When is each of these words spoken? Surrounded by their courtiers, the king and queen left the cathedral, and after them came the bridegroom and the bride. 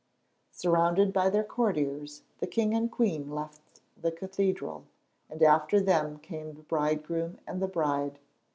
Surrounded 0.49 1.13
by 1.13 1.29
their 1.29 1.43
courtiers, 1.43 2.23
the 2.39 2.47
king 2.47 2.73
and 2.73 2.91
queen 2.91 3.29
left 3.29 3.81
the 3.95 4.11
cathedral, 4.11 4.85
and 5.29 5.43
after 5.43 5.79
them 5.79 6.17
came 6.17 6.53
the 6.55 6.63
bridegroom 6.63 7.37
and 7.45 7.61
the 7.61 7.67
bride. 7.67 8.17